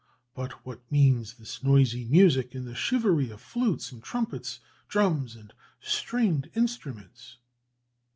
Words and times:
But 0.33 0.65
what 0.65 0.81
means 0.91 1.35
this 1.35 1.61
noisy 1.63 2.05
music, 2.05 2.53
this 2.53 2.75
charivari 2.75 3.29
of 3.29 3.39
flutes 3.39 3.91
and 3.91 4.01
trumpets, 4.01 4.59
drums, 4.89 5.35
and 5.35 5.53
stringed 5.79 6.49
instruments? 6.55 7.37